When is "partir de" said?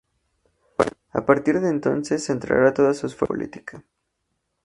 1.27-1.69